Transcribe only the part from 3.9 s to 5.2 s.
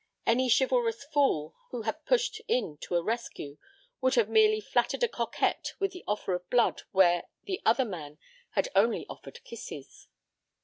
would have merely flattered a